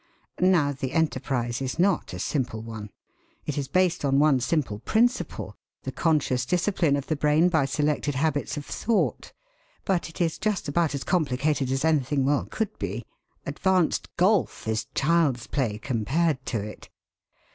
Now, 0.39 0.71
the 0.71 0.93
enterprise 0.93 1.61
is 1.61 1.77
not 1.77 2.11
a 2.11 2.17
simple 2.17 2.63
one. 2.63 2.89
It 3.45 3.55
is 3.55 3.67
based 3.67 4.03
on 4.03 4.17
one 4.17 4.39
simple 4.39 4.79
principle 4.79 5.55
the 5.83 5.91
conscious 5.91 6.43
discipline 6.43 6.95
of 6.95 7.05
the 7.05 7.15
brain 7.15 7.49
by 7.49 7.65
selected 7.65 8.15
habits 8.15 8.57
of 8.57 8.65
thought 8.65 9.31
but 9.85 10.09
it 10.09 10.19
is 10.19 10.39
just 10.39 10.67
about 10.67 10.95
as 10.95 11.03
complicated 11.03 11.69
as 11.69 11.85
anything 11.85 12.25
well 12.25 12.47
could 12.49 12.79
be. 12.79 13.05
Advanced 13.45 14.09
golf 14.17 14.67
is 14.67 14.87
child's 14.95 15.45
play 15.45 15.77
compared 15.77 16.47
to 16.47 16.59
it. 16.59 16.89